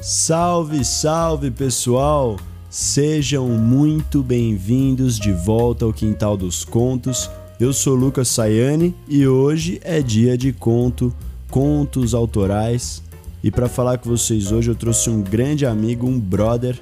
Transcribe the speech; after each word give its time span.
Salve, 0.00 0.84
salve 0.84 1.50
pessoal! 1.50 2.36
Sejam 2.70 3.48
muito 3.48 4.22
bem-vindos 4.22 5.18
de 5.18 5.32
volta 5.32 5.84
ao 5.84 5.92
Quintal 5.92 6.36
dos 6.36 6.64
Contos. 6.64 7.28
Eu 7.58 7.72
sou 7.72 7.96
Lucas 7.96 8.28
Sayane 8.28 8.94
e 9.08 9.26
hoje 9.26 9.80
é 9.82 10.00
dia 10.00 10.38
de 10.38 10.52
conto, 10.52 11.12
contos 11.50 12.14
autorais. 12.14 13.02
E 13.42 13.50
para 13.50 13.68
falar 13.68 13.98
com 13.98 14.08
vocês 14.08 14.52
hoje 14.52 14.70
eu 14.70 14.76
trouxe 14.76 15.10
um 15.10 15.20
grande 15.20 15.66
amigo, 15.66 16.06
um 16.06 16.18
brother, 16.18 16.80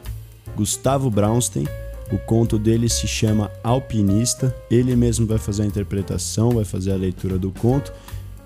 Gustavo 0.55 1.11
Brownstein. 1.11 1.67
O 2.13 2.19
conto 2.19 2.59
dele 2.59 2.87
se 2.87 3.09
chama 3.09 3.51
Alpinista. 3.65 4.55
Ele 4.71 4.95
mesmo 4.95 5.27
vai 5.27 5.39
fazer 5.39 5.63
a 5.63 5.67
interpretação, 5.67 6.51
vai 6.51 6.67
fazer 6.67 6.93
a 6.93 6.97
leitura 6.97 7.39
do 7.39 7.51
conto. 7.51 7.95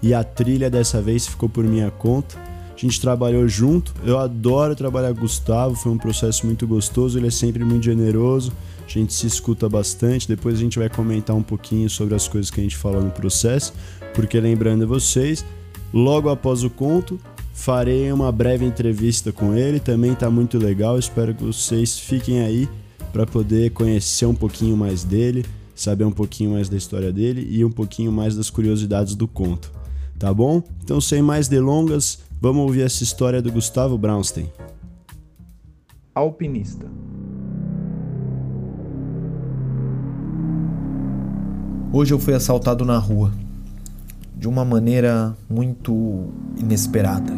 E 0.01 0.15
a 0.15 0.23
trilha 0.23 0.71
dessa 0.71 1.03
vez 1.03 1.27
ficou 1.27 1.49
por 1.49 1.65
minha 1.65 1.91
conta. 1.91 2.39
A 2.81 2.87
gente 2.87 2.99
trabalhou 2.99 3.47
junto. 3.47 3.93
Eu 4.07 4.19
adoro 4.19 4.75
trabalhar 4.75 5.13
com 5.13 5.19
o 5.19 5.21
Gustavo, 5.21 5.75
foi 5.75 5.93
um 5.93 5.99
processo 5.99 6.47
muito 6.47 6.67
gostoso. 6.67 7.19
Ele 7.19 7.27
é 7.27 7.31
sempre 7.31 7.63
muito 7.63 7.85
generoso. 7.85 8.51
A 8.87 8.89
gente 8.89 9.13
se 9.13 9.27
escuta 9.27 9.69
bastante. 9.69 10.27
Depois 10.27 10.57
a 10.57 10.59
gente 10.59 10.79
vai 10.79 10.89
comentar 10.89 11.37
um 11.37 11.43
pouquinho 11.43 11.91
sobre 11.91 12.15
as 12.15 12.27
coisas 12.27 12.51
que 12.51 12.59
a 12.59 12.63
gente 12.63 12.79
falou 12.79 13.03
no 13.03 13.11
processo. 13.11 13.75
Porque 14.15 14.41
lembrando 14.41 14.87
vocês, 14.87 15.45
logo 15.93 16.31
após 16.31 16.65
o 16.65 16.71
conto, 16.71 17.21
farei 17.53 18.11
uma 18.11 18.33
breve 18.33 18.65
entrevista 18.65 19.31
com 19.31 19.55
ele. 19.55 19.79
Também 19.79 20.15
tá 20.15 20.31
muito 20.31 20.57
legal. 20.57 20.99
Espero 20.99 21.35
que 21.35 21.45
vocês 21.45 21.99
fiquem 21.99 22.41
aí 22.41 22.67
para 23.13 23.27
poder 23.27 23.73
conhecer 23.73 24.25
um 24.25 24.35
pouquinho 24.35 24.75
mais 24.75 25.05
dele, 25.05 25.45
saber 25.75 26.05
um 26.05 26.13
pouquinho 26.13 26.53
mais 26.53 26.71
da 26.71 26.79
história 26.79 27.13
dele 27.13 27.47
e 27.51 27.63
um 27.63 27.71
pouquinho 27.71 28.11
mais 28.11 28.35
das 28.35 28.49
curiosidades 28.49 29.15
do 29.15 29.29
conto. 29.29 29.71
Tá 30.19 30.33
bom? 30.33 30.63
Então, 30.83 30.99
sem 30.99 31.21
mais 31.21 31.47
delongas, 31.47 32.21
Vamos 32.43 32.63
ouvir 32.63 32.81
essa 32.81 33.03
história 33.03 33.43
do 33.43 33.53
Gustavo 33.53 33.99
Brownstein. 33.99 34.51
Alpinista. 36.15 36.87
Hoje 41.93 42.15
eu 42.15 42.19
fui 42.19 42.33
assaltado 42.33 42.83
na 42.83 42.97
rua, 42.97 43.31
de 44.35 44.49
uma 44.49 44.65
maneira 44.65 45.37
muito 45.51 46.33
inesperada. 46.57 47.31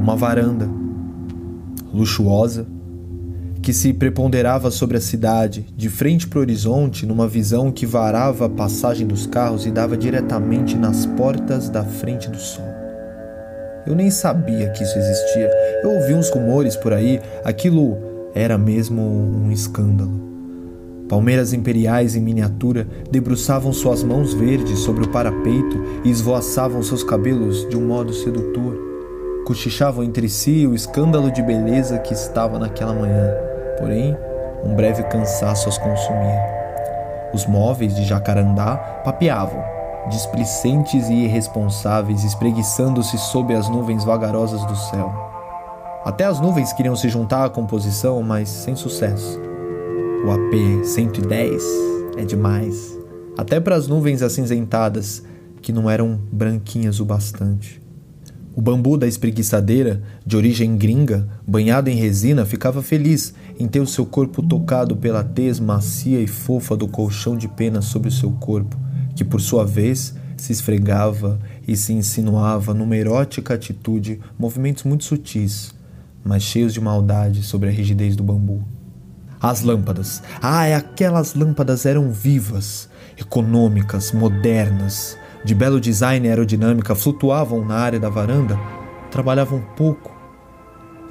Uma 0.00 0.16
varanda 0.16 0.66
luxuosa 1.92 2.66
que 3.60 3.74
se 3.74 3.92
preponderava 3.92 4.70
sobre 4.70 4.96
a 4.96 5.00
cidade, 5.00 5.66
de 5.76 5.90
frente 5.90 6.26
para 6.26 6.38
o 6.38 6.40
horizonte, 6.40 7.04
numa 7.04 7.28
visão 7.28 7.70
que 7.70 7.84
varava 7.84 8.46
a 8.46 8.48
passagem 8.48 9.06
dos 9.06 9.26
carros 9.26 9.66
e 9.66 9.70
dava 9.70 9.94
diretamente 9.94 10.74
nas 10.74 11.04
portas 11.04 11.68
da 11.68 11.84
frente 11.84 12.30
do 12.30 12.38
sol. 12.38 12.73
Eu 13.86 13.94
nem 13.94 14.10
sabia 14.10 14.70
que 14.70 14.82
isso 14.82 14.98
existia. 14.98 15.50
Eu 15.82 15.92
ouvi 15.92 16.14
uns 16.14 16.30
rumores 16.30 16.76
por 16.76 16.92
aí, 16.92 17.20
aquilo 17.44 17.98
era 18.34 18.56
mesmo 18.56 19.02
um 19.02 19.50
escândalo. 19.52 20.24
Palmeiras 21.08 21.52
imperiais 21.52 22.16
em 22.16 22.20
miniatura 22.20 22.88
debruçavam 23.10 23.72
suas 23.72 24.02
mãos 24.02 24.32
verdes 24.32 24.78
sobre 24.78 25.04
o 25.04 25.08
parapeito 25.08 25.84
e 26.02 26.10
esvoaçavam 26.10 26.82
seus 26.82 27.04
cabelos 27.04 27.68
de 27.68 27.76
um 27.76 27.86
modo 27.86 28.12
sedutor. 28.14 28.76
Cochichavam 29.46 30.02
entre 30.02 30.28
si 30.30 30.66
o 30.66 30.74
escândalo 30.74 31.30
de 31.30 31.42
beleza 31.42 31.98
que 31.98 32.14
estava 32.14 32.58
naquela 32.58 32.94
manhã, 32.94 33.34
porém, 33.78 34.16
um 34.64 34.74
breve 34.74 35.02
cansaço 35.04 35.68
as 35.68 35.76
consumia. 35.76 36.40
Os 37.34 37.46
móveis 37.46 37.94
de 37.94 38.04
jacarandá 38.04 38.76
papeavam, 39.04 39.62
displicentes 40.10 41.08
e 41.08 41.14
irresponsáveis, 41.24 42.24
espreguiçando-se 42.24 43.16
sob 43.18 43.54
as 43.54 43.68
nuvens 43.68 44.04
vagarosas 44.04 44.64
do 44.64 44.76
céu. 44.76 45.12
Até 46.04 46.24
as 46.24 46.40
nuvens 46.40 46.72
queriam 46.72 46.94
se 46.94 47.08
juntar 47.08 47.44
à 47.44 47.50
composição, 47.50 48.22
mas 48.22 48.48
sem 48.48 48.76
sucesso. 48.76 49.40
O 50.26 50.30
AP 50.30 50.84
110 50.84 51.62
é 52.16 52.24
demais, 52.24 52.98
até 53.36 53.58
para 53.58 53.74
as 53.74 53.88
nuvens 53.88 54.22
acinzentadas, 54.22 55.22
que 55.60 55.72
não 55.72 55.88
eram 55.88 56.20
branquinhas 56.30 57.00
o 57.00 57.04
bastante. 57.04 57.82
O 58.56 58.60
bambu 58.60 58.96
da 58.96 59.06
espreguiçadeira, 59.06 60.02
de 60.24 60.36
origem 60.36 60.76
gringa, 60.76 61.26
banhado 61.46 61.90
em 61.90 61.96
resina, 61.96 62.46
ficava 62.46 62.82
feliz 62.82 63.34
em 63.58 63.68
ter 63.68 63.80
o 63.80 63.86
seu 63.86 64.04
corpo 64.04 64.42
tocado 64.42 64.96
pela 64.96 65.22
tez 65.22 65.60
macia 65.60 66.20
e 66.20 66.26
fofa 66.26 66.76
do 66.76 66.88
colchão 66.88 67.36
de 67.36 67.48
pena 67.48 67.80
sobre 67.80 68.08
o 68.08 68.12
seu 68.12 68.32
corpo 68.32 68.84
que 69.14 69.24
por 69.24 69.40
sua 69.40 69.64
vez 69.64 70.14
se 70.36 70.52
esfregava 70.52 71.38
e 71.66 71.76
se 71.76 71.92
insinuava 71.92 72.74
numa 72.74 72.96
erótica 72.96 73.54
atitude, 73.54 74.20
movimentos 74.38 74.84
muito 74.84 75.04
sutis, 75.04 75.72
mas 76.24 76.42
cheios 76.42 76.74
de 76.74 76.80
maldade 76.80 77.42
sobre 77.42 77.68
a 77.68 77.72
rigidez 77.72 78.16
do 78.16 78.24
bambu. 78.24 78.62
As 79.40 79.62
lâmpadas. 79.62 80.22
Ah, 80.40 80.64
aquelas 80.76 81.34
lâmpadas 81.34 81.86
eram 81.86 82.10
vivas, 82.10 82.88
econômicas, 83.18 84.10
modernas, 84.12 85.16
de 85.44 85.54
belo 85.54 85.80
design 85.80 86.26
aerodinâmica, 86.26 86.94
flutuavam 86.94 87.64
na 87.64 87.76
área 87.76 88.00
da 88.00 88.08
varanda, 88.08 88.58
trabalhavam 89.10 89.62
pouco. 89.76 90.12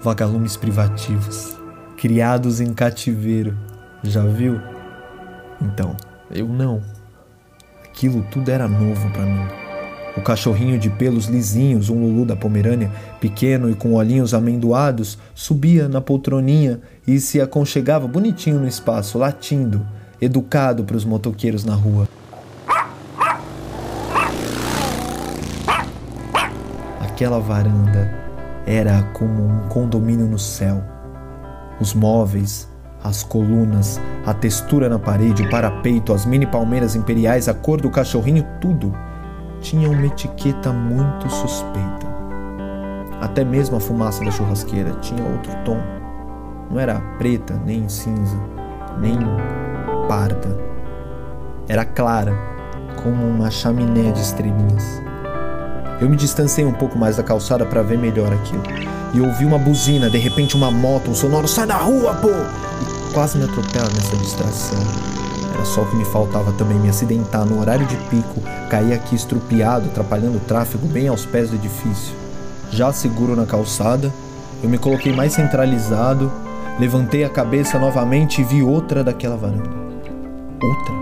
Vagalumes 0.01 0.57
privativos, 0.57 1.55
criados 2.03 2.59
em 2.59 2.73
cativeiro. 2.73 3.57
Já 4.03 4.25
viu? 4.25 4.59
Então, 5.61 5.95
eu 6.29 6.49
não. 6.49 6.81
Aquilo 7.81 8.25
tudo 8.29 8.51
era 8.51 8.67
novo 8.67 9.09
para 9.11 9.25
mim. 9.25 9.47
O 10.17 10.21
cachorrinho 10.21 10.77
de 10.77 10.89
pelos 10.89 11.27
lisinhos, 11.27 11.89
um 11.89 12.01
Lulu 12.01 12.25
da 12.25 12.35
Pomerânia, 12.35 12.91
pequeno 13.21 13.69
e 13.69 13.73
com 13.73 13.93
olhinhos 13.93 14.33
amendoados, 14.33 15.17
subia 15.33 15.87
na 15.87 16.01
poltroninha 16.01 16.81
e 17.07 17.21
se 17.21 17.39
aconchegava 17.39 18.05
bonitinho 18.05 18.59
no 18.59 18.67
espaço, 18.67 19.17
latindo, 19.17 19.87
educado 20.19 20.83
para 20.83 20.97
os 20.97 21.05
motoqueiros 21.05 21.63
na 21.63 21.73
rua. 21.73 22.05
Aquela 26.99 27.39
varanda 27.39 28.13
era 28.67 29.03
como 29.13 29.41
um 29.41 29.69
condomínio 29.69 30.27
no 30.27 30.37
céu. 30.37 30.92
Os 31.83 31.93
móveis, 31.93 32.65
as 33.03 33.23
colunas, 33.23 33.99
a 34.25 34.33
textura 34.33 34.87
na 34.87 34.97
parede, 34.97 35.43
o 35.43 35.49
parapeito, 35.49 36.13
as 36.13 36.25
mini 36.25 36.47
palmeiras 36.47 36.95
imperiais, 36.95 37.49
a 37.49 37.53
cor 37.53 37.81
do 37.81 37.89
cachorrinho, 37.89 38.47
tudo 38.61 38.95
tinha 39.59 39.89
uma 39.89 40.05
etiqueta 40.05 40.71
muito 40.71 41.29
suspeita. 41.29 42.07
Até 43.19 43.43
mesmo 43.43 43.75
a 43.75 43.81
fumaça 43.81 44.23
da 44.23 44.31
churrasqueira 44.31 44.91
tinha 45.01 45.21
outro 45.25 45.51
tom. 45.65 45.77
Não 46.71 46.79
era 46.79 47.01
preta, 47.17 47.59
nem 47.65 47.89
cinza, 47.89 48.37
nem 48.97 49.19
parda. 50.07 50.57
Era 51.67 51.83
clara, 51.83 52.33
como 53.03 53.27
uma 53.27 53.51
chaminé 53.51 54.13
de 54.13 54.21
estrelinhas. 54.21 54.85
Eu 55.99 56.09
me 56.09 56.15
distanciei 56.15 56.65
um 56.65 56.71
pouco 56.71 56.97
mais 56.97 57.17
da 57.17 57.23
calçada 57.23 57.65
para 57.65 57.81
ver 57.81 57.97
melhor 57.97 58.31
aquilo. 58.31 58.92
E 59.13 59.21
ouvi 59.21 59.45
uma 59.45 59.59
buzina, 59.59 60.09
de 60.09 60.17
repente 60.17 60.55
uma 60.55 60.71
moto, 60.71 61.11
um 61.11 61.15
sonoro, 61.15 61.47
sai 61.47 61.67
da 61.67 61.77
rua, 61.77 62.13
pô! 62.15 62.29
quase 63.13 63.37
me 63.37 63.45
atropela 63.45 63.87
nessa 63.89 64.17
distração. 64.17 64.79
Era 65.53 65.63
só 65.63 65.81
o 65.83 65.85
que 65.85 65.95
me 65.95 66.05
faltava 66.05 66.51
também 66.53 66.79
me 66.79 66.89
acidentar 66.89 67.45
no 67.45 67.59
horário 67.59 67.85
de 67.85 67.95
pico, 68.09 68.41
cair 68.69 68.93
aqui 68.93 69.15
estrupiado, 69.15 69.85
atrapalhando 69.85 70.37
o 70.37 70.41
tráfego 70.41 70.87
bem 70.87 71.07
aos 71.07 71.25
pés 71.25 71.49
do 71.49 71.55
edifício. 71.55 72.15
Já 72.71 72.91
seguro 72.91 73.35
na 73.35 73.45
calçada, 73.45 74.11
eu 74.63 74.69
me 74.69 74.79
coloquei 74.79 75.13
mais 75.13 75.33
centralizado, 75.33 76.31
levantei 76.79 77.23
a 77.23 77.29
cabeça 77.29 77.77
novamente 77.77 78.41
e 78.41 78.43
vi 78.43 78.63
outra 78.63 79.03
daquela 79.03 79.37
varanda. 79.37 79.69
Outra? 80.63 80.93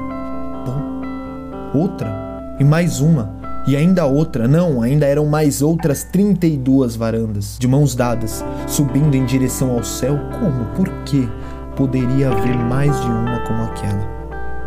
Bom, 0.65 1.79
outra? 1.79 2.55
E 2.59 2.63
mais 2.63 2.99
uma? 2.99 3.40
E 3.67 3.75
ainda 3.75 4.05
outra, 4.05 4.47
não, 4.47 4.81
ainda 4.81 5.05
eram 5.05 5.25
mais 5.25 5.61
outras 5.61 6.03
32 6.03 6.95
varandas, 6.95 7.57
de 7.59 7.67
mãos 7.67 7.95
dadas, 7.95 8.43
subindo 8.67 9.15
em 9.15 9.25
direção 9.25 9.71
ao 9.71 9.83
céu. 9.83 10.17
Como? 10.39 10.65
Por 10.75 10.89
quê? 11.03 11.27
poderia 11.75 12.29
haver 12.29 12.55
mais 12.55 12.99
de 13.01 13.07
uma 13.07 13.39
como 13.39 13.63
aquela. 13.63 14.21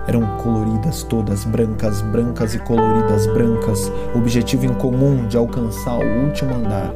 Eram 0.07 0.37
coloridas 0.39 1.03
todas, 1.05 1.45
brancas, 1.45 2.03
brancas 2.03 2.55
e 2.55 2.59
coloridas, 2.59 3.27
brancas, 3.29 3.91
objetivo 4.15 4.67
em 4.67 4.75
comum 4.75 5.27
de 5.29 5.37
alcançar 5.37 5.97
o 5.97 6.25
último 6.25 6.55
andar. 6.55 6.93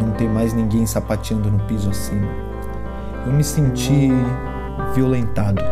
Não 0.00 0.12
ter 0.12 0.28
mais 0.28 0.52
ninguém 0.52 0.86
sapateando 0.86 1.50
no 1.50 1.58
piso 1.64 1.90
acima. 1.90 2.28
Eu 3.26 3.32
me 3.32 3.42
senti 3.42 4.10
violentado, 4.94 5.62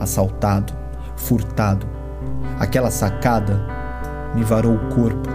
assaltado, 0.00 0.72
furtado. 1.16 1.86
Aquela 2.58 2.90
sacada 2.90 3.79
me 4.34 4.42
varou 4.44 4.74
o 4.74 4.94
corpo, 4.94 5.28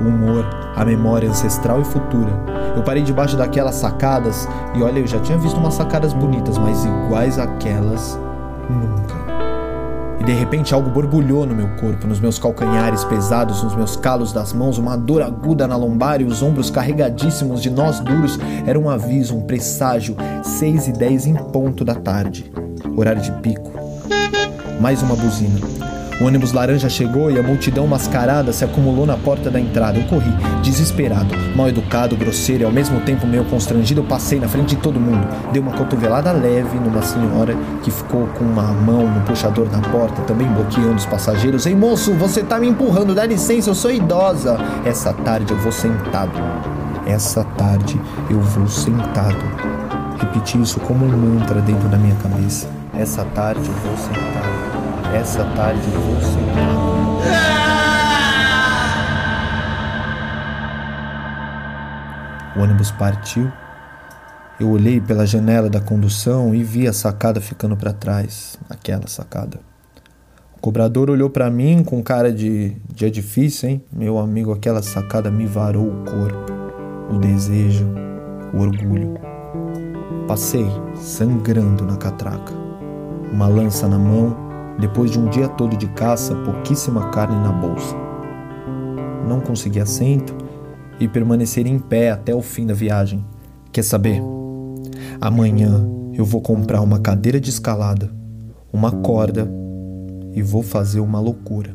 o 0.00 0.08
humor, 0.08 0.44
a 0.76 0.84
memória 0.84 1.28
ancestral 1.28 1.80
e 1.80 1.84
futura. 1.84 2.32
Eu 2.76 2.82
parei 2.82 3.02
debaixo 3.02 3.36
daquelas 3.36 3.76
sacadas 3.76 4.48
e 4.74 4.82
olha, 4.82 4.98
eu 4.98 5.06
já 5.06 5.18
tinha 5.20 5.38
visto 5.38 5.56
umas 5.56 5.74
sacadas 5.74 6.12
bonitas, 6.12 6.58
mas 6.58 6.84
iguais 6.84 7.38
àquelas, 7.38 8.18
nunca. 8.68 9.16
E 10.20 10.24
de 10.24 10.32
repente 10.32 10.74
algo 10.74 10.90
borbulhou 10.90 11.46
no 11.46 11.54
meu 11.54 11.68
corpo, 11.76 12.06
nos 12.06 12.20
meus 12.20 12.38
calcanhares 12.38 13.04
pesados, 13.04 13.62
nos 13.62 13.74
meus 13.74 13.96
calos 13.96 14.32
das 14.32 14.52
mãos, 14.52 14.78
uma 14.78 14.96
dor 14.96 15.22
aguda 15.22 15.66
na 15.66 15.76
lombar 15.76 16.20
e 16.20 16.24
os 16.24 16.42
ombros 16.42 16.70
carregadíssimos 16.70 17.62
de 17.62 17.70
nós 17.70 18.00
duros. 18.00 18.38
Era 18.66 18.78
um 18.78 18.88
aviso, 18.90 19.36
um 19.36 19.42
presságio. 19.42 20.16
Seis 20.42 20.88
e 20.88 20.92
dez 20.92 21.26
em 21.26 21.34
ponto 21.34 21.84
da 21.84 21.94
tarde. 21.94 22.50
Horário 22.96 23.20
de 23.20 23.32
pico. 23.32 23.70
Mais 24.80 25.02
uma 25.02 25.16
buzina. 25.16 25.85
O 26.18 26.24
ônibus 26.24 26.52
laranja 26.52 26.88
chegou 26.88 27.30
e 27.30 27.38
a 27.38 27.42
multidão 27.42 27.86
mascarada 27.86 28.50
se 28.50 28.64
acumulou 28.64 29.04
na 29.04 29.18
porta 29.18 29.50
da 29.50 29.60
entrada. 29.60 29.98
Eu 29.98 30.04
corri, 30.04 30.32
desesperado, 30.62 31.36
mal 31.54 31.68
educado, 31.68 32.16
grosseiro 32.16 32.62
e 32.62 32.64
ao 32.64 32.72
mesmo 32.72 33.00
tempo 33.00 33.26
meio 33.26 33.44
constrangido. 33.44 34.00
Eu 34.00 34.04
passei 34.04 34.40
na 34.40 34.48
frente 34.48 34.74
de 34.74 34.76
todo 34.76 34.98
mundo. 34.98 35.28
Dei 35.52 35.60
uma 35.60 35.72
cotovelada 35.72 36.32
leve 36.32 36.78
numa 36.78 37.02
senhora 37.02 37.54
que 37.82 37.90
ficou 37.90 38.26
com 38.28 38.44
uma 38.44 38.62
mão 38.62 39.06
no 39.06 39.20
puxador 39.26 39.66
da 39.66 39.78
porta, 39.90 40.22
também 40.22 40.48
bloqueando 40.48 40.94
os 40.94 41.04
passageiros. 41.04 41.66
Ei 41.66 41.74
moço, 41.74 42.14
você 42.14 42.42
tá 42.42 42.58
me 42.58 42.66
empurrando, 42.66 43.14
dá 43.14 43.26
licença, 43.26 43.68
eu 43.68 43.74
sou 43.74 43.90
idosa. 43.90 44.56
Essa 44.86 45.12
tarde 45.12 45.52
eu 45.52 45.58
vou 45.58 45.72
sentado. 45.72 46.40
Essa 47.06 47.44
tarde 47.44 48.00
eu 48.30 48.40
vou 48.40 48.66
sentado. 48.66 49.36
Repeti 50.18 50.58
isso 50.62 50.80
como 50.80 51.04
um 51.04 51.08
mantra 51.08 51.60
dentro 51.60 51.88
da 51.90 51.98
minha 51.98 52.16
cabeça. 52.16 52.68
Essa 52.94 53.22
tarde 53.22 53.60
eu 53.60 53.74
vou 53.74 53.96
sentado. 53.98 54.75
Essa 55.14 55.44
tarde 55.54 55.80
vou 55.90 56.20
sentar. 56.20 56.76
O 62.56 62.60
ônibus 62.60 62.90
partiu. 62.90 63.52
Eu 64.58 64.70
olhei 64.70 65.00
pela 65.00 65.26
janela 65.26 65.68
da 65.68 65.80
condução 65.80 66.54
e 66.54 66.62
vi 66.64 66.88
a 66.88 66.92
sacada 66.92 67.40
ficando 67.40 67.76
para 67.76 67.92
trás, 67.92 68.58
aquela 68.70 69.06
sacada. 69.06 69.60
O 70.56 70.60
cobrador 70.60 71.10
olhou 71.10 71.28
para 71.28 71.50
mim 71.50 71.84
com 71.84 72.02
cara 72.02 72.32
de 72.32 72.74
dia 72.90 73.10
difícil, 73.10 73.68
hein? 73.68 73.84
Meu 73.92 74.18
amigo, 74.18 74.52
aquela 74.52 74.82
sacada 74.82 75.30
me 75.30 75.44
varou 75.44 75.86
o 75.86 76.04
corpo, 76.04 76.52
o 77.10 77.18
desejo, 77.18 77.86
o 78.54 78.60
orgulho. 78.60 79.14
Passei 80.26 80.66
sangrando 80.94 81.84
na 81.84 81.98
catraca, 81.98 82.54
uma 83.30 83.46
lança 83.46 83.86
na 83.86 83.98
mão, 83.98 84.45
depois 84.78 85.10
de 85.10 85.18
um 85.18 85.28
dia 85.28 85.48
todo 85.48 85.76
de 85.76 85.86
caça, 85.88 86.34
pouquíssima 86.34 87.10
carne 87.10 87.36
na 87.36 87.52
bolsa. 87.52 87.96
Não 89.26 89.40
consegui 89.40 89.80
assento 89.80 90.34
e 91.00 91.08
permanecer 91.08 91.66
em 91.66 91.78
pé 91.78 92.10
até 92.10 92.34
o 92.34 92.42
fim 92.42 92.66
da 92.66 92.74
viagem. 92.74 93.24
Quer 93.72 93.82
saber? 93.82 94.22
Amanhã 95.20 95.86
eu 96.14 96.24
vou 96.24 96.40
comprar 96.40 96.80
uma 96.80 96.98
cadeira 96.98 97.40
de 97.40 97.50
escalada, 97.50 98.10
uma 98.72 98.90
corda 98.90 99.50
e 100.34 100.42
vou 100.42 100.62
fazer 100.62 101.00
uma 101.00 101.20
loucura. 101.20 101.74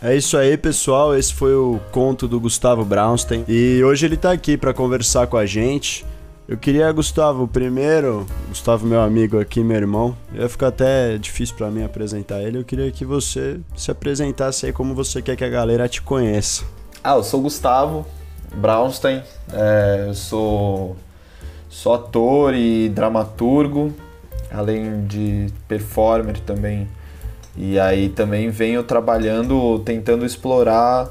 É 0.00 0.16
isso 0.16 0.36
aí, 0.36 0.56
pessoal. 0.56 1.16
Esse 1.16 1.34
foi 1.34 1.54
o 1.54 1.80
conto 1.90 2.28
do 2.28 2.38
Gustavo 2.38 2.84
Brownstein. 2.84 3.44
E 3.48 3.82
hoje 3.82 4.06
ele 4.06 4.16
tá 4.16 4.30
aqui 4.30 4.56
para 4.56 4.72
conversar 4.72 5.26
com 5.26 5.36
a 5.36 5.44
gente. 5.44 6.06
Eu 6.48 6.56
queria, 6.56 6.90
Gustavo, 6.92 7.46
primeiro, 7.46 8.26
Gustavo, 8.48 8.86
meu 8.86 9.02
amigo 9.02 9.38
aqui, 9.38 9.62
meu 9.62 9.76
irmão, 9.76 10.16
ia 10.32 10.48
ficar 10.48 10.68
até 10.68 11.18
difícil 11.18 11.54
para 11.54 11.70
mim 11.70 11.84
apresentar 11.84 12.40
ele. 12.40 12.56
Eu 12.56 12.64
queria 12.64 12.90
que 12.90 13.04
você 13.04 13.60
se 13.76 13.90
apresentasse 13.90 14.64
aí 14.64 14.72
como 14.72 14.94
você 14.94 15.20
quer 15.20 15.36
que 15.36 15.44
a 15.44 15.48
galera 15.50 15.86
te 15.86 16.00
conheça. 16.00 16.64
Ah, 17.04 17.16
eu 17.16 17.22
sou 17.22 17.42
Gustavo 17.42 18.06
Brownstein, 18.54 19.22
é, 19.52 20.06
eu 20.08 20.14
sou, 20.14 20.96
sou 21.68 21.92
ator 21.92 22.54
e 22.54 22.88
dramaturgo, 22.88 23.92
além 24.50 25.04
de 25.04 25.52
performer 25.68 26.40
também. 26.40 26.88
E 27.58 27.78
aí 27.78 28.08
também 28.08 28.48
venho 28.48 28.82
trabalhando, 28.82 29.80
tentando 29.80 30.24
explorar 30.24 31.10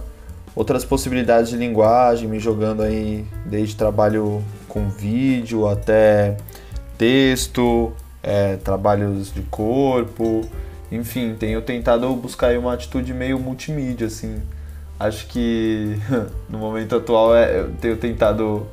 outras 0.58 0.84
possibilidades 0.84 1.52
de 1.52 1.56
linguagem, 1.56 2.28
me 2.28 2.40
jogando 2.40 2.82
aí 2.82 3.24
desde 3.46 3.76
trabalho 3.76 4.44
com 4.68 4.90
vídeo 4.90 5.68
até 5.68 6.36
texto, 6.98 7.94
é, 8.24 8.56
trabalhos 8.56 9.32
de 9.32 9.44
corpo, 9.44 10.42
enfim, 10.92 11.36
tenho 11.40 11.62
tentado 11.62 12.12
buscar 12.16 12.48
aí 12.48 12.58
uma 12.58 12.74
atitude 12.74 13.14
meio 13.14 13.38
multimídia, 13.38 14.08
assim. 14.08 14.42
Acho 15.00 15.28
que 15.28 15.96
no 16.50 16.58
momento 16.58 16.96
atual 16.96 17.36
é, 17.36 17.60
eu 17.60 17.76
tenho 17.76 17.98
tentado 17.98 18.66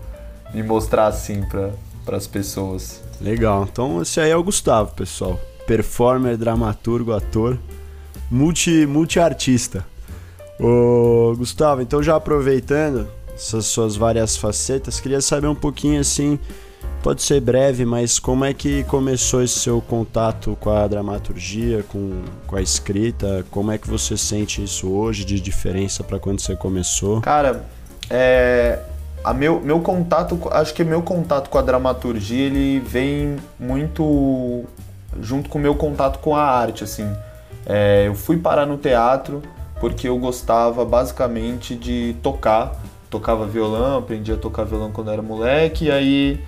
me 0.55 0.63
mostrar 0.63 1.09
assim 1.09 1.45
para 1.45 2.17
as 2.17 2.27
pessoas. 2.27 3.03
Legal, 3.21 3.69
então 3.71 4.01
esse 4.01 4.19
aí 4.19 4.31
é 4.31 4.37
o 4.37 4.43
Gustavo, 4.43 4.95
pessoal. 4.95 5.39
Performer, 5.67 6.39
dramaturgo, 6.39 7.13
ator, 7.13 7.59
multi, 8.31 8.87
multi-artista. 8.87 9.85
Ô, 10.59 11.35
Gustavo, 11.37 11.83
então 11.83 12.03
já 12.03 12.17
aproveitando 12.17 13.09
essas 13.35 13.67
suas 13.67 13.97
várias 13.97 14.37
facetas, 14.37 15.01
queria 15.01 15.21
saber 15.21 15.49
um 15.49 15.55
pouquinho 15.55 16.01
assim, 16.01 16.39
pode 17.03 17.23
ser 17.23 17.41
breve, 17.41 17.85
mas 17.85 18.19
como 18.19 18.45
é 18.45 18.55
que 18.55 18.85
começou 18.85 19.43
esse 19.43 19.59
seu 19.59 19.81
contato 19.81 20.57
com 20.61 20.71
a 20.71 20.87
dramaturgia, 20.87 21.85
com, 21.89 22.23
com 22.47 22.57
a 22.57 22.63
escrita? 22.63 23.45
Como 23.51 23.73
é 23.73 23.79
que 23.79 23.89
você 23.89 24.17
sente 24.17 24.63
isso 24.63 24.91
hoje 24.91 25.25
de 25.25 25.41
diferença 25.41 26.05
para 26.05 26.21
quando 26.21 26.41
você 26.41 26.55
começou? 26.55 27.21
Cara, 27.21 27.65
é, 28.09 28.79
a 29.25 29.35
meu, 29.35 29.61
meu 29.61 29.81
contato, 29.81 30.39
acho 30.53 30.73
que 30.73 30.85
meu 30.85 31.03
contato 31.03 31.51
com 31.51 31.59
a 31.59 31.63
dramaturgia 31.63 32.47
ele 32.47 32.79
vem 32.79 33.37
muito 33.59 34.65
junto 35.21 35.49
com 35.49 35.59
o 35.59 35.61
meu 35.61 35.75
contato 35.75 36.19
com 36.21 36.37
a 36.37 36.43
arte, 36.43 36.85
assim. 36.85 37.11
É, 37.67 38.07
eu 38.07 38.15
fui 38.15 38.37
parar 38.37 38.67
no 38.67 38.77
teatro 38.77 39.43
porque 39.85 40.09
eu 40.09 40.17
gostava 40.17 40.83
basicamente 40.83 41.75
de 41.75 42.17
tocar 42.23 42.75
tocava 43.11 43.47
violão, 43.47 43.99
aprendi 43.99 44.33
a 44.33 44.37
tocar 44.37 44.65
violão 44.65 44.91
quando 44.91 45.11
era 45.11 45.21
moleque, 45.21 45.85
e 45.85 45.91
aí 45.91 46.41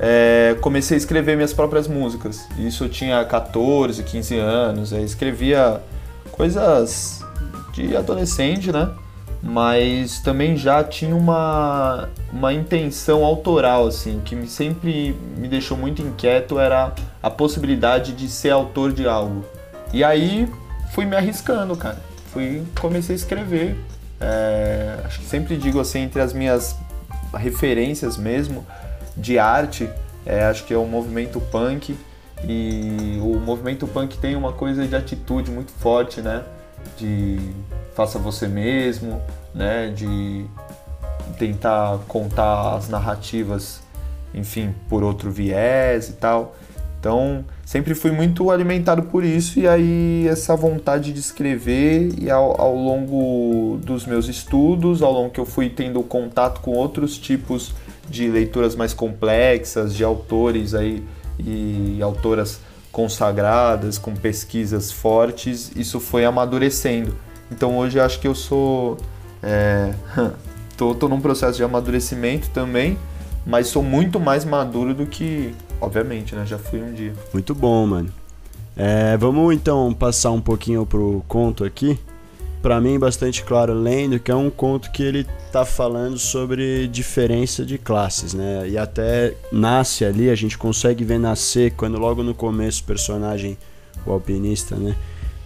é, 0.00 0.56
comecei 0.60 0.96
a 0.96 0.98
escrever 0.98 1.36
minhas 1.36 1.52
próprias 1.52 1.86
músicas. 1.86 2.44
Isso 2.58 2.82
eu 2.82 2.88
tinha 2.88 3.24
14, 3.24 4.02
15 4.02 4.36
anos, 4.36 4.92
aí 4.92 5.04
escrevia 5.04 5.80
coisas 6.32 7.24
de 7.72 7.96
adolescente, 7.96 8.72
né? 8.72 8.90
Mas 9.40 10.18
também 10.18 10.56
já 10.56 10.82
tinha 10.82 11.14
uma, 11.14 12.08
uma 12.32 12.52
intenção 12.52 13.24
autoral, 13.24 13.86
assim, 13.86 14.20
que 14.24 14.34
me, 14.34 14.48
sempre 14.48 15.16
me 15.36 15.46
deixou 15.46 15.78
muito 15.78 16.02
inquieto, 16.02 16.58
era 16.58 16.92
a 17.22 17.30
possibilidade 17.30 18.12
de 18.12 18.28
ser 18.28 18.50
autor 18.50 18.92
de 18.92 19.06
algo. 19.06 19.44
E 19.92 20.02
aí 20.02 20.48
fui 20.92 21.04
me 21.04 21.14
arriscando, 21.14 21.76
cara. 21.76 22.10
Fui, 22.32 22.64
comecei 22.80 23.14
a 23.14 23.16
escrever, 23.16 23.76
é, 24.20 25.00
acho 25.04 25.20
que 25.20 25.26
sempre 25.26 25.56
digo 25.56 25.80
assim, 25.80 26.00
entre 26.00 26.20
as 26.20 26.32
minhas 26.32 26.76
referências 27.34 28.16
mesmo 28.16 28.64
de 29.16 29.38
arte, 29.38 29.90
é, 30.24 30.44
acho 30.44 30.64
que 30.64 30.72
é 30.72 30.76
o 30.76 30.86
movimento 30.86 31.40
punk. 31.40 31.96
E 32.44 33.18
o 33.20 33.38
movimento 33.38 33.86
punk 33.86 34.18
tem 34.18 34.34
uma 34.34 34.52
coisa 34.52 34.86
de 34.86 34.96
atitude 34.96 35.50
muito 35.50 35.72
forte, 35.72 36.20
né? 36.20 36.42
De 36.96 37.38
faça 37.94 38.18
você 38.18 38.48
mesmo, 38.48 39.22
né? 39.54 39.90
De 39.90 40.44
tentar 41.38 41.98
contar 42.08 42.74
as 42.76 42.88
narrativas, 42.88 43.80
enfim, 44.34 44.74
por 44.88 45.02
outro 45.04 45.30
viés 45.30 46.08
e 46.08 46.14
tal. 46.14 46.56
Então, 47.02 47.44
sempre 47.66 47.96
fui 47.96 48.12
muito 48.12 48.48
alimentado 48.48 49.02
por 49.02 49.24
isso 49.24 49.58
e 49.58 49.66
aí 49.66 50.24
essa 50.28 50.54
vontade 50.54 51.12
de 51.12 51.18
escrever 51.18 52.12
e 52.16 52.30
ao, 52.30 52.60
ao, 52.60 52.76
longo 52.76 53.76
dos 53.78 54.06
meus 54.06 54.28
estudos, 54.28 55.02
ao 55.02 55.12
longo 55.12 55.30
que 55.30 55.40
eu 55.40 55.44
fui 55.44 55.68
tendo 55.68 56.00
contato 56.04 56.60
com 56.60 56.70
outros 56.70 57.18
tipos 57.18 57.74
de 58.08 58.28
leituras 58.28 58.76
mais 58.76 58.94
complexas, 58.94 59.96
de 59.96 60.04
autores 60.04 60.74
aí 60.74 61.02
e 61.44 61.98
autoras 62.00 62.60
consagradas, 62.92 63.98
com 63.98 64.14
pesquisas 64.14 64.92
fortes, 64.92 65.72
isso 65.74 65.98
foi 65.98 66.24
amadurecendo. 66.24 67.16
Então 67.50 67.78
hoje 67.78 67.98
acho 67.98 68.20
que 68.20 68.28
eu 68.28 68.34
sou. 68.36 68.96
É, 69.42 69.92
tô, 70.78 70.94
tô 70.94 71.08
num 71.08 71.20
processo 71.20 71.56
de 71.56 71.64
amadurecimento 71.64 72.48
também, 72.50 72.96
mas 73.44 73.66
sou 73.66 73.82
muito 73.82 74.20
mais 74.20 74.44
maduro 74.44 74.94
do 74.94 75.04
que 75.04 75.52
Obviamente, 75.82 76.36
né? 76.36 76.46
Já 76.46 76.58
fui 76.58 76.80
um 76.80 76.94
dia. 76.94 77.12
Muito 77.32 77.56
bom, 77.56 77.84
mano. 77.84 78.08
É, 78.76 79.16
vamos 79.16 79.52
então 79.52 79.92
passar 79.92 80.30
um 80.30 80.40
pouquinho 80.40 80.86
pro 80.86 81.24
conto 81.26 81.64
aqui. 81.64 81.98
Para 82.62 82.80
mim, 82.80 82.96
bastante 82.96 83.42
claro 83.42 83.74
lendo, 83.74 84.20
que 84.20 84.30
é 84.30 84.34
um 84.34 84.48
conto 84.48 84.92
que 84.92 85.02
ele 85.02 85.26
tá 85.50 85.64
falando 85.64 86.16
sobre 86.16 86.86
diferença 86.86 87.66
de 87.66 87.78
classes, 87.78 88.32
né? 88.32 88.68
E 88.68 88.78
até 88.78 89.34
nasce 89.50 90.04
ali, 90.04 90.30
a 90.30 90.36
gente 90.36 90.56
consegue 90.56 91.02
ver 91.02 91.18
nascer 91.18 91.72
quando 91.72 91.98
logo 91.98 92.22
no 92.22 92.32
começo 92.32 92.82
o 92.82 92.84
personagem, 92.84 93.58
o 94.06 94.12
alpinista, 94.12 94.76
né? 94.76 94.94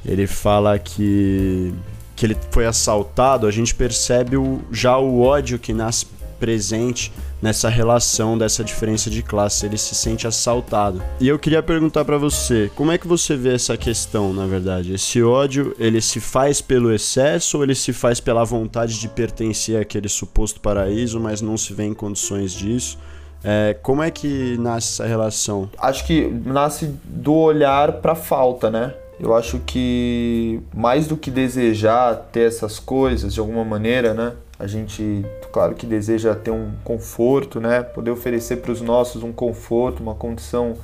Ele 0.04 0.26
fala 0.26 0.78
que 0.78 1.72
que 2.14 2.24
ele 2.24 2.36
foi 2.50 2.64
assaltado, 2.64 3.46
a 3.46 3.50
gente 3.50 3.74
percebe 3.74 4.38
o, 4.38 4.62
já 4.72 4.96
o 4.96 5.20
ódio 5.20 5.58
que 5.58 5.74
nasce 5.74 6.06
presente 6.40 7.12
nessa 7.40 7.68
relação 7.68 8.36
dessa 8.36 8.64
diferença 8.64 9.10
de 9.10 9.22
classe, 9.22 9.66
ele 9.66 9.76
se 9.76 9.94
sente 9.94 10.26
assaltado. 10.26 11.02
E 11.20 11.28
eu 11.28 11.38
queria 11.38 11.62
perguntar 11.62 12.04
para 12.04 12.18
você, 12.18 12.70
como 12.74 12.92
é 12.92 12.98
que 12.98 13.06
você 13.06 13.36
vê 13.36 13.54
essa 13.54 13.76
questão, 13.76 14.32
na 14.32 14.46
verdade? 14.46 14.92
Esse 14.94 15.22
ódio, 15.22 15.74
ele 15.78 16.00
se 16.00 16.20
faz 16.20 16.60
pelo 16.60 16.92
excesso 16.92 17.58
ou 17.58 17.64
ele 17.64 17.74
se 17.74 17.92
faz 17.92 18.20
pela 18.20 18.44
vontade 18.44 18.98
de 18.98 19.08
pertencer 19.08 19.80
àquele 19.80 20.08
suposto 20.08 20.60
paraíso, 20.60 21.20
mas 21.20 21.40
não 21.40 21.56
se 21.56 21.72
vê 21.72 21.84
em 21.84 21.94
condições 21.94 22.52
disso? 22.52 22.98
É, 23.44 23.76
como 23.82 24.02
é 24.02 24.10
que 24.10 24.56
nasce 24.58 24.94
essa 24.94 25.06
relação? 25.06 25.68
Acho 25.78 26.04
que 26.04 26.26
nasce 26.44 26.90
do 27.04 27.34
olhar 27.34 27.92
para 27.94 28.14
falta, 28.14 28.70
né? 28.70 28.94
Eu 29.18 29.34
acho 29.34 29.60
que 29.60 30.60
mais 30.74 31.06
do 31.06 31.16
que 31.16 31.30
desejar 31.30 32.14
ter 32.32 32.48
essas 32.48 32.78
coisas 32.78 33.32
de 33.32 33.40
alguma 33.40 33.64
maneira, 33.64 34.12
né? 34.12 34.32
A 34.58 34.66
gente, 34.66 35.24
claro 35.52 35.74
que 35.74 35.84
deseja 35.84 36.34
ter 36.34 36.50
um 36.50 36.72
conforto, 36.82 37.60
né? 37.60 37.82
Poder 37.82 38.10
oferecer 38.10 38.56
para 38.56 38.72
os 38.72 38.80
nossos 38.80 39.22
um 39.22 39.32
conforto, 39.32 40.02
uma 40.02 40.14
condição 40.14 40.74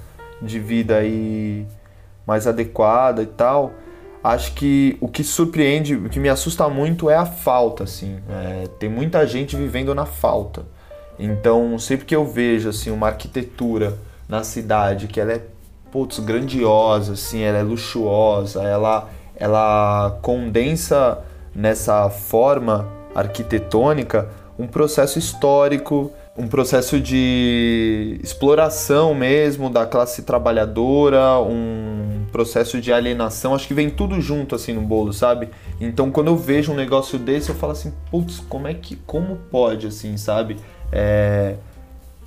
de 0.40 0.58
vida 0.58 0.96
aí 0.96 1.66
mais 2.26 2.46
adequada 2.46 3.22
e 3.22 3.26
tal. 3.26 3.72
Acho 4.22 4.52
que 4.54 4.96
o 5.00 5.08
que 5.08 5.24
surpreende, 5.24 5.96
o 5.96 6.08
que 6.08 6.20
me 6.20 6.28
assusta 6.28 6.68
muito 6.68 7.08
é 7.08 7.16
a 7.16 7.26
falta, 7.26 7.84
assim. 7.84 8.20
É, 8.28 8.68
tem 8.78 8.88
muita 8.88 9.26
gente 9.26 9.56
vivendo 9.56 9.94
na 9.94 10.06
falta. 10.06 10.64
Então, 11.18 11.78
sempre 11.78 12.04
que 12.04 12.14
eu 12.14 12.24
vejo 12.24 12.68
assim 12.68 12.90
uma 12.90 13.08
arquitetura 13.08 13.98
na 14.28 14.44
cidade 14.44 15.08
que 15.08 15.20
ela 15.20 15.32
é 15.32 15.42
putz, 15.90 16.18
grandiosa, 16.20 17.12
assim, 17.12 17.42
ela 17.42 17.58
é 17.58 17.62
luxuosa, 17.62 18.62
ela 18.62 19.10
ela 19.36 20.18
condensa 20.22 21.18
nessa 21.54 22.08
forma 22.08 22.88
arquitetônica 23.14 24.28
um 24.58 24.66
processo 24.66 25.18
histórico, 25.18 26.12
um 26.36 26.46
processo 26.46 27.00
de 27.00 28.18
exploração 28.22 29.14
mesmo 29.14 29.68
da 29.68 29.84
classe 29.86 30.22
trabalhadora, 30.22 31.38
um 31.40 32.24
processo 32.30 32.80
de 32.80 32.92
alienação, 32.92 33.54
acho 33.54 33.66
que 33.66 33.74
vem 33.74 33.90
tudo 33.90 34.20
junto 34.20 34.54
assim 34.54 34.72
no 34.72 34.82
bolo, 34.82 35.12
sabe? 35.12 35.48
Então 35.80 36.10
quando 36.10 36.28
eu 36.28 36.36
vejo 36.36 36.72
um 36.72 36.74
negócio 36.74 37.18
desse, 37.18 37.50
eu 37.50 37.54
falo 37.54 37.72
assim, 37.72 37.92
putz, 38.10 38.40
como 38.48 38.68
é 38.68 38.74
que 38.74 38.96
como 39.06 39.36
pode 39.50 39.86
assim, 39.86 40.16
sabe? 40.16 40.56
É... 40.90 41.56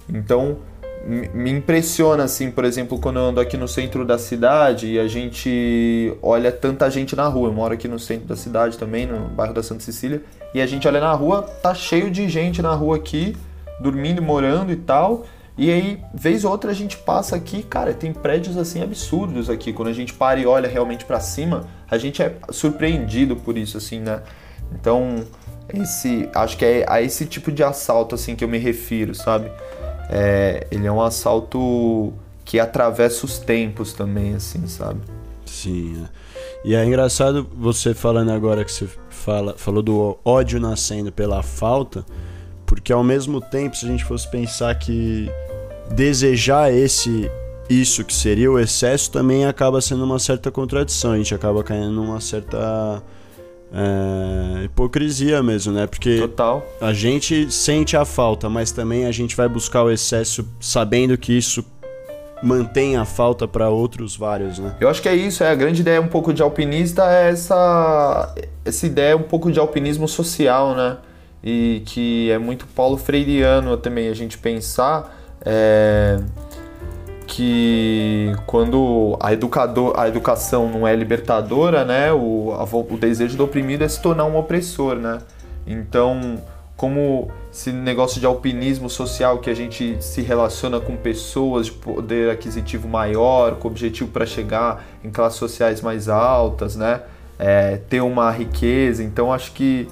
Então 0.07 0.57
me 1.05 1.51
impressiona 1.51 2.23
assim, 2.23 2.49
por 2.49 2.65
exemplo, 2.65 2.99
quando 2.99 3.19
eu 3.19 3.25
ando 3.25 3.39
aqui 3.39 3.55
no 3.55 3.67
centro 3.67 4.03
da 4.03 4.17
cidade 4.17 4.87
e 4.87 4.99
a 4.99 5.07
gente 5.07 6.17
olha 6.21 6.51
tanta 6.51 6.89
gente 6.89 7.15
na 7.15 7.27
rua. 7.27 7.49
Eu 7.49 7.53
moro 7.53 7.73
aqui 7.75 7.87
no 7.87 7.99
centro 7.99 8.25
da 8.25 8.35
cidade 8.35 8.77
também, 8.77 9.05
no 9.05 9.27
bairro 9.29 9.53
da 9.53 9.61
Santa 9.61 9.83
Cecília, 9.83 10.23
e 10.53 10.61
a 10.61 10.65
gente 10.65 10.87
olha 10.87 10.99
na 10.99 11.13
rua, 11.13 11.43
tá 11.43 11.75
cheio 11.75 12.09
de 12.09 12.27
gente 12.27 12.61
na 12.61 12.73
rua 12.73 12.97
aqui, 12.97 13.37
dormindo, 13.79 14.21
morando 14.21 14.71
e 14.71 14.75
tal. 14.75 15.25
E 15.57 15.71
aí, 15.71 16.01
vez 16.13 16.43
ou 16.43 16.51
outra 16.51 16.71
a 16.71 16.73
gente 16.73 16.97
passa 16.97 17.35
aqui, 17.35 17.61
cara, 17.63 17.93
tem 17.93 18.11
prédios 18.11 18.57
assim 18.57 18.81
absurdos 18.81 19.49
aqui. 19.49 19.71
Quando 19.71 19.89
a 19.89 19.93
gente 19.93 20.11
para 20.13 20.39
e 20.39 20.45
olha 20.45 20.67
realmente 20.67 21.05
para 21.05 21.19
cima, 21.19 21.65
a 21.89 21.97
gente 21.97 22.21
é 22.21 22.35
surpreendido 22.49 23.35
por 23.35 23.57
isso 23.57 23.77
assim, 23.77 23.99
né? 23.99 24.21
Então, 24.73 25.23
esse, 25.73 26.27
acho 26.33 26.57
que 26.57 26.65
é 26.65 26.85
a 26.89 27.01
esse 27.01 27.25
tipo 27.25 27.51
de 27.51 27.63
assalto 27.63 28.15
assim 28.15 28.35
que 28.35 28.43
eu 28.43 28.47
me 28.47 28.57
refiro, 28.57 29.13
sabe? 29.13 29.51
É, 30.09 30.67
ele 30.71 30.87
é 30.87 30.91
um 30.91 31.01
assalto 31.01 32.13
que 32.43 32.59
atravessa 32.59 33.25
os 33.25 33.39
tempos 33.39 33.93
também, 33.93 34.35
assim, 34.35 34.67
sabe? 34.67 35.01
Sim. 35.45 36.03
É. 36.03 36.25
E 36.63 36.75
é 36.75 36.83
engraçado 36.83 37.47
você 37.55 37.93
falando 37.93 38.31
agora 38.31 38.65
que 38.65 38.71
você 38.71 38.87
fala, 39.09 39.55
falou 39.57 39.83
do 39.83 40.17
ódio 40.25 40.59
nascendo 40.59 41.11
pela 41.11 41.43
falta, 41.43 42.05
porque 42.65 42.91
ao 42.91 43.03
mesmo 43.03 43.39
tempo, 43.39 43.75
se 43.75 43.85
a 43.85 43.89
gente 43.89 44.03
fosse 44.03 44.29
pensar 44.29 44.73
que 44.75 45.29
desejar 45.91 46.73
esse 46.73 47.29
isso 47.69 48.03
que 48.03 48.13
seria 48.13 48.51
o 48.51 48.59
excesso 48.59 49.11
também 49.11 49.45
acaba 49.45 49.81
sendo 49.81 50.03
uma 50.03 50.19
certa 50.19 50.51
contradição, 50.51 51.11
a 51.13 51.17
gente 51.17 51.33
acaba 51.33 51.63
caindo 51.63 51.91
numa 51.91 52.19
certa 52.21 53.01
é, 53.73 54.63
hipocrisia 54.65 55.41
mesmo, 55.43 55.73
né? 55.73 55.87
Porque 55.87 56.19
Total. 56.19 56.65
a 56.79 56.93
gente 56.93 57.51
sente 57.51 57.97
a 57.97 58.05
falta, 58.05 58.49
mas 58.49 58.71
também 58.71 59.05
a 59.05 59.11
gente 59.11 59.35
vai 59.35 59.47
buscar 59.47 59.83
o 59.83 59.91
excesso 59.91 60.47
sabendo 60.59 61.17
que 61.17 61.37
isso 61.37 61.65
mantém 62.43 62.95
a 62.95 63.05
falta 63.05 63.47
para 63.47 63.69
outros 63.69 64.15
vários, 64.15 64.59
né? 64.59 64.75
Eu 64.79 64.89
acho 64.89 65.01
que 65.01 65.09
é 65.09 65.15
isso, 65.15 65.43
é 65.43 65.49
a 65.49 65.55
grande 65.55 65.81
ideia 65.81 65.99
um 66.01 66.07
pouco 66.07 66.33
de 66.33 66.41
alpinista 66.41 67.03
é 67.09 67.29
essa 67.29 68.35
essa 68.63 68.85
ideia 68.85 69.15
um 69.15 69.23
pouco 69.23 69.51
de 69.51 69.59
alpinismo 69.59 70.07
social, 70.07 70.75
né? 70.75 70.97
E 71.43 71.81
que 71.85 72.31
é 72.31 72.37
muito 72.37 72.65
Paulo 72.67 72.97
Freireano 72.97 73.77
também 73.77 74.09
a 74.09 74.13
gente 74.13 74.37
pensar 74.37 75.15
é, 75.45 76.19
que 77.35 78.33
quando 78.45 79.17
a, 79.19 79.33
educador, 79.33 79.93
a 79.99 80.07
educação 80.07 80.69
não 80.69 80.87
é 80.87 80.95
libertadora, 80.95 81.83
né, 81.83 82.13
o, 82.13 82.53
a, 82.53 82.63
o 82.63 82.97
desejo 82.97 83.35
do 83.35 83.43
oprimido 83.43 83.83
é 83.83 83.89
se 83.89 84.01
tornar 84.01 84.23
um 84.23 84.37
opressor, 84.37 84.95
né? 84.95 85.17
Então, 85.67 86.41
como 86.77 87.29
esse 87.51 87.73
negócio 87.73 88.21
de 88.21 88.25
alpinismo 88.25 88.89
social 88.89 89.39
que 89.39 89.49
a 89.49 89.53
gente 89.53 90.01
se 90.01 90.21
relaciona 90.21 90.79
com 90.79 90.95
pessoas 90.95 91.65
de 91.65 91.73
poder 91.73 92.29
aquisitivo 92.29 92.87
maior, 92.87 93.55
com 93.55 93.67
objetivo 93.67 94.09
para 94.11 94.25
chegar 94.25 94.85
em 95.03 95.09
classes 95.09 95.37
sociais 95.37 95.81
mais 95.81 96.07
altas, 96.07 96.77
né? 96.77 97.01
É, 97.37 97.81
ter 97.89 97.99
uma 97.99 98.31
riqueza. 98.31 99.03
Então, 99.03 99.33
acho 99.33 99.51
que 99.51 99.89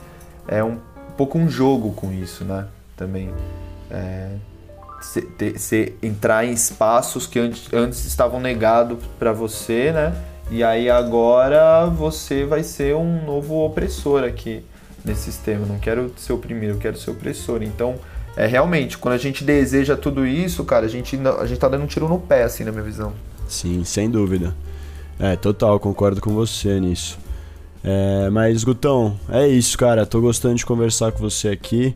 é 0.47 0.63
um 0.63 0.77
pouco 1.17 1.37
um 1.37 1.49
jogo 1.49 1.91
com 1.91 2.09
isso, 2.09 2.45
né? 2.45 2.67
Também. 2.95 3.33
É, 3.91 4.29
se, 5.03 5.93
entrar 6.01 6.45
em 6.45 6.51
espaços 6.51 7.27
que 7.27 7.39
antes, 7.39 7.71
antes 7.73 8.05
estavam 8.05 8.39
negados 8.39 8.97
para 9.19 9.31
você, 9.31 9.91
né? 9.91 10.15
E 10.49 10.63
aí 10.63 10.89
agora 10.89 11.85
você 11.85 12.45
vai 12.45 12.63
ser 12.63 12.95
um 12.95 13.25
novo 13.25 13.65
opressor 13.65 14.23
aqui 14.23 14.63
nesse 15.03 15.23
sistema. 15.23 15.65
não 15.65 15.79
quero 15.79 16.13
ser 16.17 16.33
oprimido, 16.33 16.73
eu 16.73 16.77
quero 16.77 16.97
ser 16.97 17.11
opressor. 17.11 17.61
Então, 17.63 17.95
é 18.35 18.45
realmente, 18.47 18.97
quando 18.97 19.15
a 19.15 19.17
gente 19.17 19.43
deseja 19.43 19.95
tudo 19.95 20.25
isso, 20.25 20.63
cara, 20.63 20.85
a 20.85 20.89
gente, 20.89 21.19
a 21.39 21.45
gente 21.45 21.59
tá 21.59 21.67
dando 21.67 21.83
um 21.83 21.87
tiro 21.87 22.07
no 22.07 22.19
pé, 22.19 22.43
assim, 22.43 22.63
na 22.63 22.71
minha 22.71 22.83
visão. 22.83 23.13
Sim, 23.47 23.83
sem 23.83 24.09
dúvida. 24.09 24.55
É, 25.19 25.35
total, 25.35 25.79
concordo 25.79 26.19
com 26.19 26.33
você 26.33 26.79
nisso. 26.79 27.17
É, 27.83 28.29
mas, 28.29 28.63
Gutão, 28.63 29.19
é 29.29 29.47
isso, 29.47 29.77
cara. 29.77 30.05
Tô 30.05 30.21
gostando 30.21 30.55
de 30.55 30.65
conversar 30.65 31.11
com 31.11 31.19
você 31.19 31.49
aqui. 31.49 31.95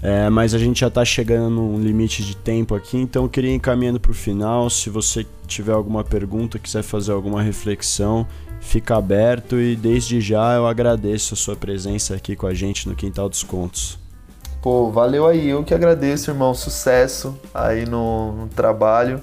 É, 0.00 0.30
mas 0.30 0.54
a 0.54 0.58
gente 0.58 0.80
já 0.80 0.86
está 0.86 1.04
chegando 1.04 1.50
num 1.50 1.80
limite 1.80 2.22
de 2.22 2.36
tempo 2.36 2.74
aqui, 2.74 2.96
então 2.96 3.24
eu 3.24 3.28
queria 3.28 3.50
ir 3.50 3.54
encaminhando 3.54 3.98
para 3.98 4.12
o 4.12 4.14
final. 4.14 4.70
Se 4.70 4.88
você 4.88 5.26
tiver 5.46 5.72
alguma 5.72 6.04
pergunta, 6.04 6.58
quiser 6.58 6.82
fazer 6.82 7.12
alguma 7.12 7.42
reflexão, 7.42 8.26
fica 8.60 8.96
aberto 8.96 9.60
e 9.60 9.74
desde 9.74 10.20
já 10.20 10.54
eu 10.54 10.66
agradeço 10.66 11.34
a 11.34 11.36
sua 11.36 11.56
presença 11.56 12.14
aqui 12.14 12.36
com 12.36 12.46
a 12.46 12.54
gente 12.54 12.88
no 12.88 12.94
Quintal 12.94 13.28
dos 13.28 13.42
Contos. 13.42 13.98
Pô, 14.62 14.90
valeu 14.90 15.26
aí, 15.26 15.48
eu 15.48 15.64
que 15.64 15.72
agradeço, 15.72 16.30
irmão. 16.30 16.52
Sucesso 16.54 17.36
aí 17.54 17.86
no, 17.86 18.32
no 18.32 18.48
trabalho. 18.48 19.20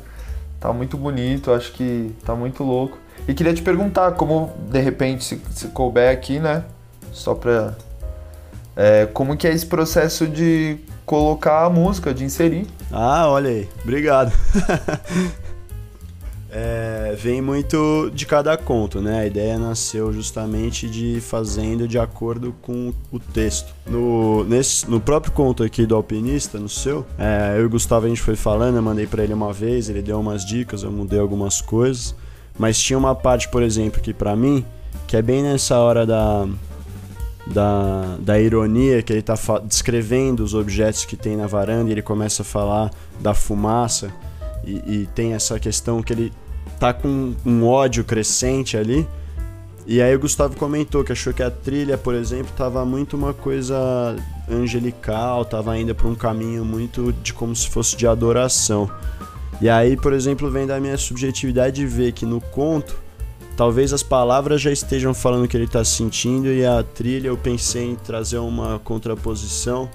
Tá 0.60 0.72
muito 0.74 0.98
bonito, 0.98 1.52
acho 1.52 1.72
que 1.74 2.12
tá 2.26 2.36
muito 2.36 2.64
louco. 2.64 2.98
E 3.28 3.34
queria 3.34 3.54
te 3.54 3.62
perguntar, 3.62 4.14
como 4.14 4.52
de 4.70 4.80
repente 4.80 5.24
se, 5.24 5.42
se 5.52 5.68
couber 5.68 6.12
aqui, 6.12 6.40
né? 6.40 6.64
Só 7.12 7.34
pra 7.34 7.76
é, 8.76 9.06
como 9.08 9.38
que 9.38 9.48
é 9.48 9.54
esse 9.54 9.66
processo 9.66 10.28
de 10.28 10.78
colocar 11.06 11.66
a 11.66 11.70
música, 11.70 12.14
de 12.14 12.24
inserir? 12.24 12.68
Ah, 12.92 13.28
olha 13.30 13.50
aí, 13.50 13.70
obrigado. 13.84 14.34
é, 16.52 17.16
vem 17.18 17.42
muito 17.42 18.12
de 18.14 18.26
cada 18.26 18.58
conto, 18.58 19.02
né? 19.02 19.20
A 19.20 19.26
ideia 19.26 19.58
nasceu 19.58 20.12
justamente 20.12 20.90
de 20.90 21.22
fazendo 21.22 21.88
de 21.88 21.98
acordo 21.98 22.54
com 22.62 22.94
o 23.12 23.20
texto. 23.20 23.74
No, 23.86 24.44
nesse, 24.44 24.90
no 24.90 25.00
próprio 25.00 25.32
conto 25.32 25.64
aqui 25.64 25.86
do 25.86 25.96
Alpinista, 25.96 26.60
no 26.60 26.68
seu, 26.68 27.06
é, 27.18 27.56
eu 27.58 27.64
e 27.64 27.66
o 27.66 27.70
Gustavo 27.70 28.08
a 28.08 28.10
gente 28.10 28.22
foi 28.22 28.36
falando, 28.36 28.76
eu 28.76 28.82
mandei 28.82 29.08
para 29.08 29.24
ele 29.24 29.34
uma 29.34 29.54
vez, 29.54 29.90
ele 29.90 30.02
deu 30.02 30.20
umas 30.20 30.46
dicas, 30.46 30.84
eu 30.84 30.92
mudei 30.92 31.20
algumas 31.20 31.62
coisas, 31.62 32.14
mas 32.58 32.78
tinha 32.78 32.98
uma 32.98 33.16
parte, 33.16 33.48
por 33.48 33.64
exemplo, 33.64 34.02
que 34.02 34.14
para 34.14 34.36
mim, 34.36 34.66
que 35.08 35.16
é 35.16 35.22
bem 35.22 35.44
nessa 35.44 35.78
hora 35.78 36.06
da 36.06 36.48
da, 37.48 38.18
da 38.20 38.40
ironia 38.40 39.02
que 39.02 39.14
ele 39.14 39.20
está 39.20 39.36
descrevendo 39.60 40.44
os 40.44 40.54
objetos 40.54 41.06
que 41.06 41.16
tem 41.16 41.38
na 41.38 41.48
varanda 41.48 41.90
e 41.90 41.92
ele 41.92 42.02
começa 42.02 42.42
a 42.42 42.46
falar 42.46 42.92
da 43.20 43.34
fumaça 43.34 44.12
e, 44.64 45.02
e 45.02 45.10
tem 45.14 45.34
essa 45.34 45.60
questão 45.60 46.02
que 46.02 46.12
ele 46.12 46.34
tá 46.80 46.94
com 46.94 47.34
um 47.46 47.66
ódio 47.66 48.04
crescente 48.04 48.76
ali. 48.76 49.08
E 49.88 50.02
aí 50.02 50.16
o 50.16 50.20
Gustavo 50.20 50.56
comentou 50.56 51.04
que 51.04 51.12
achou 51.12 51.32
que 51.32 51.44
a 51.44 51.52
trilha, 51.52 51.96
por 51.96 52.16
exemplo, 52.16 52.52
tava 52.58 52.84
muito 52.84 53.16
uma 53.16 53.36
coisa 53.36 54.16
angelical, 54.50 55.46
tava 55.46 55.78
indo 55.78 55.94
para 55.94 56.08
um 56.08 56.16
caminho 56.16 56.66
muito 56.66 57.14
de 57.22 57.32
como 57.32 57.56
se 57.56 57.70
fosse 57.70 57.96
de 57.96 58.08
adoração. 58.08 58.90
E 59.62 59.70
aí, 59.70 59.96
por 59.96 60.12
exemplo, 60.12 60.50
vem 60.50 60.66
da 60.66 60.80
minha 60.80 60.98
subjetividade 60.98 61.76
de 61.76 61.86
ver 61.86 62.14
que 62.14 62.26
no 62.26 62.42
conto 62.42 63.05
Talvez 63.56 63.94
as 63.94 64.04
palavras 64.04 64.62
já 64.62 64.72
estejam 64.72 65.14
falando 65.14 65.46
o 65.46 65.48
que 65.48 65.56
ele 65.56 65.64
está 65.64 65.84
sentindo 65.84 66.48
e 66.48 66.66
a 66.66 66.84
trilha 66.84 67.30
eu 67.30 67.38
pensei 67.38 67.92
em 67.92 67.96
trazer 67.96 68.38
uma 68.38 68.80
contraposição 68.80 69.90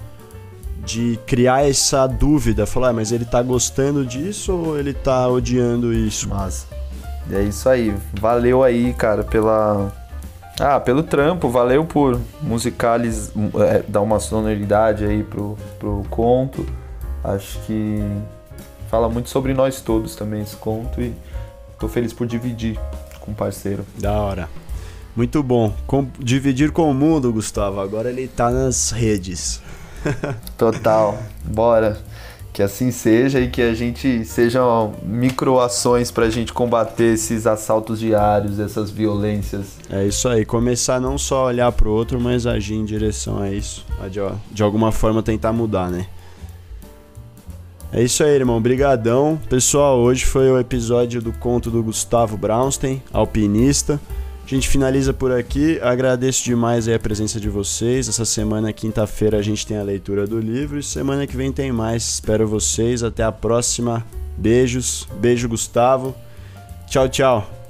de 0.83 1.19
criar 1.27 1.67
essa 1.67 2.07
dúvida, 2.07 2.65
falar, 2.65 2.89
ah, 2.89 2.93
mas 2.93 3.11
ele 3.11 3.23
tá 3.23 3.41
gostando 3.43 4.03
disso 4.03 4.51
ou 4.51 4.79
ele 4.79 4.93
tá 4.93 5.27
odiando 5.27 5.93
isso? 5.93 6.27
Massa. 6.27 6.65
É 7.31 7.43
isso 7.43 7.69
aí. 7.69 7.95
Valeu 8.19 8.63
aí, 8.63 8.93
cara, 8.93 9.23
pela 9.23 9.93
ah, 10.59 10.79
pelo 10.79 11.01
trampo, 11.03 11.49
valeu 11.49 11.85
por 11.85 12.19
musicales, 12.41 13.31
é, 13.67 13.83
dar 13.87 14.01
uma 14.01 14.19
sonoridade 14.19 15.05
aí 15.05 15.23
pro, 15.23 15.57
pro 15.79 16.03
conto. 16.09 16.65
Acho 17.23 17.59
que 17.61 18.03
fala 18.89 19.07
muito 19.07 19.29
sobre 19.29 19.53
nós 19.53 19.81
todos 19.81 20.15
também 20.15 20.41
esse 20.41 20.55
conto 20.55 20.99
e 20.99 21.13
tô 21.79 21.87
feliz 21.87 22.11
por 22.11 22.27
dividir 22.27 22.79
com 23.21 23.31
o 23.31 23.35
parceiro. 23.35 23.85
Da 23.97 24.13
hora. 24.13 24.49
Muito 25.15 25.41
bom. 25.43 25.73
Com, 25.85 26.07
dividir 26.19 26.71
com 26.71 26.89
o 26.89 26.93
mundo, 26.93 27.31
Gustavo. 27.31 27.79
Agora 27.79 28.09
ele 28.09 28.27
tá 28.27 28.49
nas 28.49 28.91
redes. 28.91 29.61
Total. 30.57 31.17
Bora. 31.45 31.99
Que 32.53 32.61
assim 32.61 32.91
seja 32.91 33.39
e 33.39 33.49
que 33.49 33.61
a 33.61 33.73
gente 33.73 34.25
sejam 34.25 34.93
microações 35.03 36.11
para 36.11 36.25
a 36.25 36.29
gente 36.29 36.51
combater 36.51 37.13
esses 37.13 37.47
assaltos 37.47 37.97
diários, 37.99 38.59
essas 38.59 38.91
violências. 38.91 39.77
É 39.89 40.05
isso 40.05 40.27
aí, 40.27 40.43
começar 40.43 40.99
não 40.99 41.17
só 41.17 41.45
olhar 41.45 41.71
para 41.71 41.87
o 41.87 41.93
outro, 41.93 42.19
mas 42.19 42.45
agir 42.45 42.73
em 42.75 42.83
direção 42.83 43.41
a 43.41 43.49
isso, 43.49 43.85
a 44.03 44.09
de, 44.09 44.19
de 44.51 44.61
alguma 44.61 44.91
forma 44.91 45.23
tentar 45.23 45.53
mudar, 45.53 45.89
né? 45.89 46.07
É 47.93 48.01
isso 48.01 48.23
aí, 48.23 48.31
irmão. 48.31 48.61
Brigadão. 48.61 49.39
Pessoal, 49.49 49.99
hoje 49.99 50.25
foi 50.25 50.49
o 50.49 50.57
episódio 50.57 51.21
do 51.21 51.33
conto 51.33 51.69
do 51.69 51.83
Gustavo 51.83 52.37
Brownstein, 52.37 53.01
alpinista. 53.11 53.99
A 54.45 54.47
gente 54.47 54.69
finaliza 54.69 55.13
por 55.13 55.31
aqui. 55.31 55.77
Agradeço 55.81 56.43
demais 56.43 56.87
a 56.87 56.97
presença 56.97 57.39
de 57.39 57.49
vocês. 57.49 58.07
Essa 58.07 58.23
semana, 58.23 58.71
quinta-feira, 58.71 59.37
a 59.37 59.41
gente 59.41 59.67
tem 59.67 59.77
a 59.77 59.83
leitura 59.83 60.25
do 60.25 60.39
livro 60.39 60.79
e 60.79 60.83
semana 60.83 61.27
que 61.27 61.35
vem 61.35 61.51
tem 61.51 61.71
mais. 61.71 62.03
Espero 62.03 62.47
vocês. 62.47 63.03
Até 63.03 63.23
a 63.23 63.31
próxima. 63.31 64.05
Beijos. 64.37 65.07
Beijo, 65.19 65.49
Gustavo. 65.49 66.15
Tchau, 66.87 67.09
tchau. 67.09 67.60